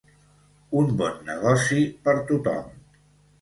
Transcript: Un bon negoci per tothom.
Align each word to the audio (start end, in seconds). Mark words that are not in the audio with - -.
Un 0.79 0.89
bon 1.01 1.19
negoci 1.27 1.83
per 2.09 2.17
tothom. 2.33 2.73